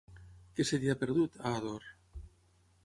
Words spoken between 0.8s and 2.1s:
t'hi ha perdut, a Ador?